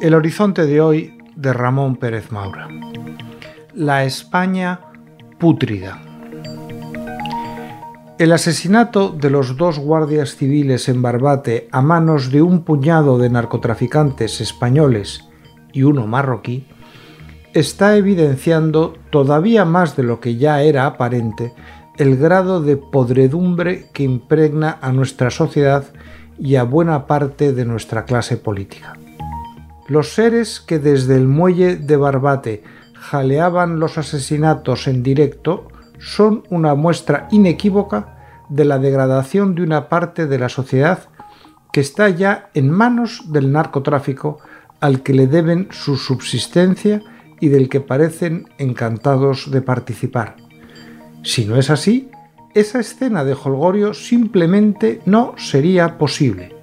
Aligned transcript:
El 0.00 0.14
horizonte 0.14 0.66
de 0.66 0.80
hoy 0.82 1.16
de 1.34 1.52
Ramón 1.54 1.96
Pérez 1.96 2.30
Maura. 2.30 2.68
La 3.74 4.04
España 4.04 4.80
pútrida. 5.38 6.02
El 8.18 8.32
asesinato 8.32 9.08
de 9.08 9.30
los 9.30 9.56
dos 9.56 9.78
guardias 9.78 10.36
civiles 10.36 10.90
en 10.90 11.00
Barbate 11.00 11.68
a 11.72 11.80
manos 11.80 12.30
de 12.30 12.42
un 12.42 12.64
puñado 12.64 13.16
de 13.18 13.30
narcotraficantes 13.30 14.42
españoles 14.42 15.24
y 15.72 15.84
uno 15.84 16.06
marroquí 16.06 16.66
está 17.56 17.96
evidenciando 17.96 18.98
todavía 19.08 19.64
más 19.64 19.96
de 19.96 20.02
lo 20.02 20.20
que 20.20 20.36
ya 20.36 20.60
era 20.60 20.84
aparente 20.84 21.54
el 21.96 22.18
grado 22.18 22.60
de 22.60 22.76
podredumbre 22.76 23.88
que 23.94 24.02
impregna 24.02 24.76
a 24.82 24.92
nuestra 24.92 25.30
sociedad 25.30 25.84
y 26.38 26.56
a 26.56 26.64
buena 26.64 27.06
parte 27.06 27.54
de 27.54 27.64
nuestra 27.64 28.04
clase 28.04 28.36
política. 28.36 28.92
Los 29.88 30.12
seres 30.12 30.60
que 30.60 30.78
desde 30.78 31.16
el 31.16 31.26
muelle 31.26 31.76
de 31.76 31.96
Barbate 31.96 32.62
jaleaban 32.92 33.80
los 33.80 33.96
asesinatos 33.96 34.86
en 34.86 35.02
directo 35.02 35.68
son 35.98 36.42
una 36.50 36.74
muestra 36.74 37.26
inequívoca 37.30 38.18
de 38.50 38.66
la 38.66 38.78
degradación 38.78 39.54
de 39.54 39.62
una 39.62 39.88
parte 39.88 40.26
de 40.26 40.38
la 40.38 40.50
sociedad 40.50 41.08
que 41.72 41.80
está 41.80 42.10
ya 42.10 42.50
en 42.52 42.70
manos 42.70 43.32
del 43.32 43.50
narcotráfico 43.50 44.40
al 44.80 45.02
que 45.02 45.14
le 45.14 45.26
deben 45.26 45.68
su 45.70 45.96
subsistencia 45.96 47.00
y 47.40 47.48
del 47.48 47.68
que 47.68 47.80
parecen 47.80 48.48
encantados 48.58 49.50
de 49.50 49.62
participar. 49.62 50.36
Si 51.22 51.44
no 51.44 51.56
es 51.56 51.70
así, 51.70 52.10
esa 52.54 52.80
escena 52.80 53.24
de 53.24 53.34
Holgorio 53.34 53.92
simplemente 53.92 55.00
no 55.04 55.34
sería 55.36 55.98
posible. 55.98 56.54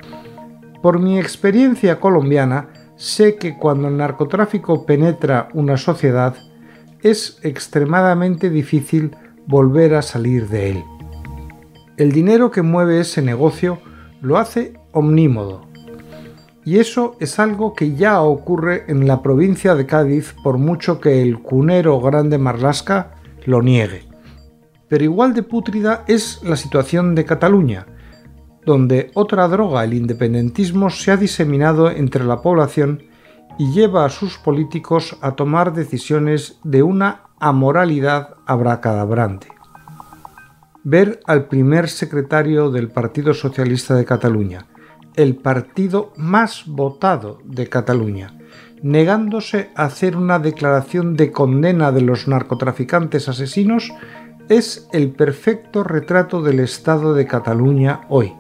Por 0.82 1.00
mi 1.00 1.20
experiencia 1.20 2.00
colombiana, 2.00 2.70
sé 2.96 3.36
que 3.36 3.58
cuando 3.58 3.88
el 3.88 3.98
narcotráfico 3.98 4.86
penetra 4.86 5.50
una 5.54 5.78
sociedad 5.78 6.36
es 7.02 7.40
extremadamente 7.44 8.50
difícil 8.50 9.16
volver 9.46 9.96
a 9.96 10.02
salir 10.02 10.48
de 10.48 10.72
él. 10.72 10.84
El 11.98 12.12
dinero 12.12 12.50
que 12.50 12.62
mueve 12.62 13.02
ese 13.02 13.22
negocio 13.22 13.80
lo 14.22 14.38
hace 14.38 14.74
omnímodo. 14.94 15.73
Y 16.66 16.80
eso 16.80 17.16
es 17.20 17.40
algo 17.40 17.74
que 17.74 17.96
ya 17.96 18.22
ocurre 18.22 18.86
en 18.88 19.06
la 19.06 19.22
provincia 19.22 19.76
de 19.76 19.86
Cádiz 19.86 20.34
por 20.44 20.58
mucho 20.58 21.02
que 21.02 21.22
el 21.22 21.40
cunero 21.40 22.00
grande 22.00 22.38
Marlasca 22.38 23.16
lo 23.46 23.62
niegue. 23.62 24.06
Pero 24.88 25.04
igual 25.04 25.34
de 25.34 25.44
pútrida 25.44 26.06
es 26.08 26.42
la 26.44 26.56
situación 26.56 27.16
de 27.16 27.26
Cataluña, 27.26 27.88
donde 28.66 29.12
otra 29.14 29.48
droga, 29.48 29.84
el 29.84 29.94
independentismo, 29.94 30.90
se 30.90 31.12
ha 31.12 31.18
diseminado 31.18 31.90
entre 31.92 32.24
la 32.24 32.42
población 32.42 33.04
y 33.58 33.72
lleva 33.72 34.06
a 34.06 34.10
sus 34.10 34.38
políticos 34.38 35.18
a 35.22 35.36
tomar 35.36 35.74
decisiones 35.74 36.60
de 36.64 36.84
una 36.84 37.24
amoralidad 37.40 38.36
abracadabrante. 38.46 39.48
Ver 40.84 41.20
al 41.26 41.48
primer 41.48 41.90
secretario 41.90 42.72
del 42.72 42.90
Partido 42.90 43.34
Socialista 43.34 43.96
de 43.96 44.06
Cataluña, 44.06 44.66
el 45.16 45.36
partido 45.36 46.12
más 46.16 46.66
votado 46.68 47.40
de 47.44 47.70
Cataluña, 47.70 48.38
negándose 48.82 49.70
a 49.76 49.86
hacer 49.86 50.16
una 50.18 50.40
declaración 50.40 51.16
de 51.16 51.32
condena 51.32 51.92
de 51.92 52.02
los 52.02 52.28
narcotraficantes 52.28 53.30
asesinos, 53.30 53.92
es 54.50 54.88
el 54.92 55.12
perfecto 55.12 55.84
retrato 55.84 56.42
del 56.42 56.60
Estado 56.60 57.14
de 57.14 57.26
Cataluña 57.26 58.02
hoy 58.10 58.34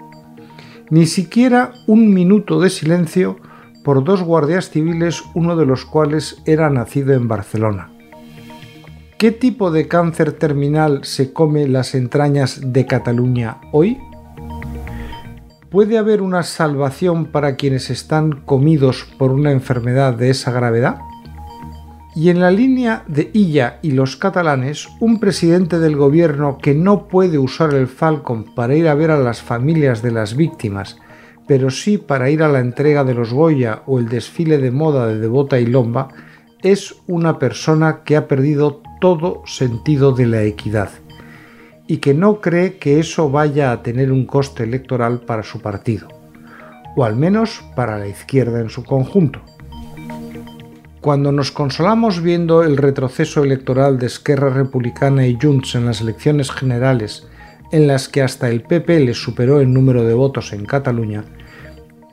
ni 0.93 1.07
siquiera 1.07 1.73
un 1.87 2.13
minuto 2.13 2.59
de 2.59 2.69
silencio 2.69 3.37
por 3.83 4.03
dos 4.03 4.21
guardias 4.21 4.69
civiles, 4.69 5.23
uno 5.33 5.55
de 5.55 5.65
los 5.65 5.85
cuales 5.85 6.37
era 6.45 6.69
nacido 6.69 7.13
en 7.13 7.27
Barcelona. 7.27 7.91
¿Qué 9.17 9.31
tipo 9.31 9.71
de 9.71 9.87
cáncer 9.87 10.33
terminal 10.33 11.03
se 11.03 11.33
come 11.33 11.67
las 11.67 11.95
entrañas 11.95 12.61
de 12.61 12.85
Cataluña 12.85 13.59
hoy? 13.71 13.97
¿Puede 15.73 15.97
haber 15.97 16.21
una 16.21 16.43
salvación 16.43 17.25
para 17.25 17.55
quienes 17.55 17.89
están 17.89 18.43
comidos 18.45 19.07
por 19.17 19.31
una 19.31 19.51
enfermedad 19.51 20.13
de 20.13 20.29
esa 20.29 20.51
gravedad? 20.51 20.99
Y 22.15 22.29
en 22.29 22.41
la 22.41 22.51
línea 22.51 23.03
de 23.07 23.31
Illa 23.33 23.79
y 23.81 23.89
los 23.89 24.15
catalanes, 24.15 24.87
un 24.99 25.19
presidente 25.19 25.79
del 25.79 25.95
gobierno 25.95 26.59
que 26.59 26.75
no 26.75 27.07
puede 27.07 27.39
usar 27.39 27.73
el 27.73 27.87
Falcon 27.87 28.53
para 28.53 28.75
ir 28.75 28.87
a 28.87 28.93
ver 28.93 29.09
a 29.09 29.17
las 29.17 29.41
familias 29.41 30.03
de 30.03 30.11
las 30.11 30.35
víctimas, 30.35 30.99
pero 31.47 31.71
sí 31.71 31.97
para 31.97 32.29
ir 32.29 32.43
a 32.43 32.49
la 32.49 32.59
entrega 32.59 33.03
de 33.03 33.15
los 33.15 33.33
Goya 33.33 33.81
o 33.87 33.97
el 33.97 34.09
desfile 34.09 34.59
de 34.59 34.69
moda 34.69 35.07
de 35.07 35.17
Devota 35.17 35.59
y 35.59 35.65
Lomba, 35.65 36.09
es 36.61 36.93
una 37.07 37.39
persona 37.39 38.03
que 38.05 38.15
ha 38.15 38.27
perdido 38.27 38.83
todo 39.01 39.41
sentido 39.47 40.11
de 40.11 40.27
la 40.27 40.43
equidad 40.43 40.91
y 41.87 41.97
que 41.97 42.13
no 42.13 42.41
cree 42.41 42.77
que 42.77 42.99
eso 42.99 43.29
vaya 43.29 43.71
a 43.71 43.83
tener 43.83 44.11
un 44.11 44.25
coste 44.25 44.63
electoral 44.63 45.21
para 45.21 45.43
su 45.43 45.61
partido, 45.61 46.07
o 46.95 47.03
al 47.03 47.15
menos 47.15 47.63
para 47.75 47.97
la 47.97 48.07
izquierda 48.07 48.59
en 48.59 48.69
su 48.69 48.83
conjunto. 48.83 49.41
Cuando 51.01 51.33
nos 51.33 51.51
consolamos 51.51 52.21
viendo 52.21 52.63
el 52.63 52.77
retroceso 52.77 53.43
electoral 53.43 53.99
de 53.99 54.05
Esquerra 54.05 54.49
Republicana 54.49 55.27
y 55.27 55.37
Junts 55.41 55.75
en 55.75 55.85
las 55.85 55.99
elecciones 55.99 56.49
generales, 56.49 57.27
en 57.73 57.87
las 57.87 58.07
que 58.07 58.21
hasta 58.21 58.49
el 58.49 58.61
PP 58.61 59.01
les 59.01 59.21
superó 59.21 59.59
el 59.59 59.73
número 59.73 60.05
de 60.05 60.13
votos 60.13 60.53
en 60.53 60.65
Cataluña, 60.65 61.25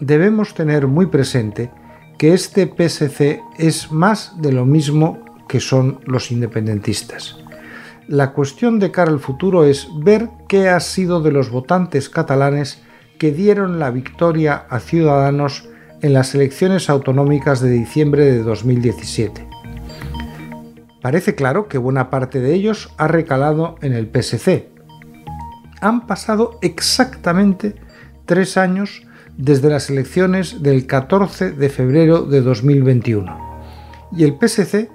debemos 0.00 0.54
tener 0.54 0.88
muy 0.88 1.06
presente 1.06 1.70
que 2.18 2.34
este 2.34 2.66
PSC 2.66 3.40
es 3.58 3.92
más 3.92 4.32
de 4.42 4.52
lo 4.52 4.66
mismo 4.66 5.24
que 5.48 5.60
son 5.60 6.00
los 6.06 6.32
independentistas. 6.32 7.38
La 8.10 8.32
cuestión 8.32 8.80
de 8.80 8.90
cara 8.90 9.12
al 9.12 9.20
futuro 9.20 9.62
es 9.62 9.86
ver 9.94 10.30
qué 10.48 10.68
ha 10.68 10.80
sido 10.80 11.22
de 11.22 11.30
los 11.30 11.48
votantes 11.48 12.08
catalanes 12.08 12.82
que 13.20 13.30
dieron 13.30 13.78
la 13.78 13.92
victoria 13.92 14.66
a 14.68 14.80
Ciudadanos 14.80 15.68
en 16.02 16.14
las 16.14 16.34
elecciones 16.34 16.90
autonómicas 16.90 17.60
de 17.60 17.70
diciembre 17.70 18.24
de 18.24 18.42
2017. 18.42 19.48
Parece 21.00 21.36
claro 21.36 21.68
que 21.68 21.78
buena 21.78 22.10
parte 22.10 22.40
de 22.40 22.52
ellos 22.52 22.92
ha 22.98 23.06
recalado 23.06 23.76
en 23.80 23.92
el 23.92 24.10
PSC. 24.12 24.72
Han 25.80 26.08
pasado 26.08 26.58
exactamente 26.62 27.76
tres 28.26 28.56
años 28.56 29.06
desde 29.36 29.70
las 29.70 29.88
elecciones 29.88 30.64
del 30.64 30.88
14 30.88 31.52
de 31.52 31.68
febrero 31.68 32.22
de 32.22 32.40
2021 32.40 33.68
y 34.10 34.24
el 34.24 34.36
PSC 34.36 34.90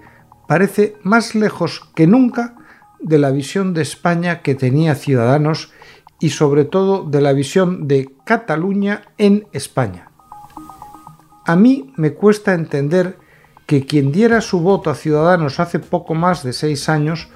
parece 0.49 0.97
más 1.03 1.33
lejos 1.33 1.89
que 1.95 2.07
nunca 2.07 2.54
de 3.05 3.19
la 3.19 3.29
visión 3.29 3.75
de 3.75 3.83
España 3.83 4.41
que 4.41 4.55
tenía 4.55 4.95
Ciudadanos 4.95 5.71
y 6.19 6.31
sobre 6.31 6.65
todo 6.65 7.03
de 7.03 7.21
la 7.21 7.33
visión 7.33 7.87
de 7.87 8.09
Cataluña 8.25 9.03
en 9.19 9.47
España. 9.53 10.09
A 11.45 11.55
mí 11.55 11.93
me 11.97 12.13
cuesta 12.13 12.55
entender 12.55 13.17
que 13.67 13.85
quien 13.85 14.11
diera 14.11 14.41
su 14.41 14.59
voto 14.59 14.89
a 14.89 14.95
Ciudadanos 14.95 15.59
hace 15.59 15.77
poco 15.77 16.15
más 16.15 16.41
de 16.43 16.51
seis 16.51 16.89
años 16.89 17.29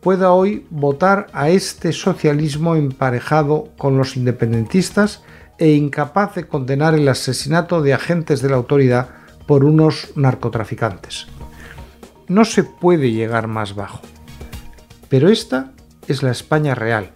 pueda 0.00 0.32
hoy 0.32 0.64
votar 0.70 1.26
a 1.32 1.48
este 1.48 1.92
socialismo 1.92 2.76
emparejado 2.76 3.70
con 3.76 3.98
los 3.98 4.16
independentistas 4.16 5.24
e 5.58 5.70
incapaz 5.70 6.36
de 6.36 6.46
condenar 6.46 6.94
el 6.94 7.08
asesinato 7.08 7.82
de 7.82 7.94
agentes 7.94 8.42
de 8.42 8.50
la 8.50 8.56
autoridad 8.56 9.08
por 9.48 9.64
unos 9.64 10.12
narcotraficantes. 10.14 11.26
No 12.28 12.44
se 12.44 12.62
puede 12.62 13.10
llegar 13.10 13.48
más 13.48 13.74
bajo. 13.74 14.00
Pero 15.08 15.28
esta 15.28 15.72
es 16.08 16.22
la 16.22 16.30
España 16.30 16.74
real. 16.74 17.10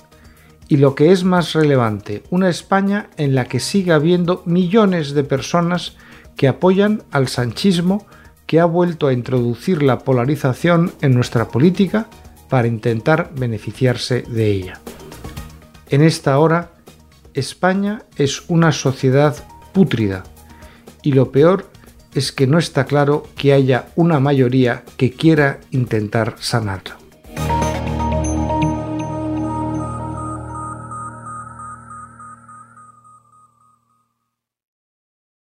Y 0.68 0.76
lo 0.76 0.94
que 0.94 1.10
es 1.10 1.24
más 1.24 1.52
relevante, 1.52 2.22
una 2.30 2.48
España 2.48 3.10
en 3.16 3.34
la 3.34 3.46
que 3.46 3.58
sigue 3.58 3.92
habiendo 3.92 4.42
millones 4.46 5.14
de 5.14 5.24
personas 5.24 5.96
que 6.36 6.48
apoyan 6.48 7.02
al 7.10 7.28
sanchismo 7.28 8.06
que 8.46 8.60
ha 8.60 8.64
vuelto 8.64 9.06
a 9.06 9.12
introducir 9.12 9.82
la 9.82 9.98
polarización 10.00 10.92
en 11.00 11.14
nuestra 11.14 11.48
política 11.48 12.08
para 12.48 12.68
intentar 12.68 13.30
beneficiarse 13.34 14.22
de 14.22 14.50
ella. 14.50 14.80
En 15.88 16.02
esta 16.02 16.38
hora, 16.38 16.72
España 17.34 18.02
es 18.16 18.42
una 18.48 18.72
sociedad 18.72 19.36
pútrida 19.72 20.24
y 21.02 21.12
lo 21.12 21.30
peor 21.30 21.70
es 22.14 22.32
que 22.32 22.46
no 22.46 22.58
está 22.58 22.86
claro 22.86 23.24
que 23.36 23.52
haya 23.52 23.86
una 23.96 24.18
mayoría 24.18 24.84
que 24.96 25.12
quiera 25.12 25.60
intentar 25.70 26.36
sanarla. 26.40 26.96